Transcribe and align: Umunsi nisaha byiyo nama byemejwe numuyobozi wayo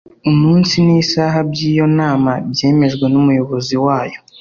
Umunsi 0.31 0.73
nisaha 0.85 1.39
byiyo 1.51 1.85
nama 1.99 2.31
byemejwe 2.51 3.05
numuyobozi 3.09 3.75
wayo 3.85 4.19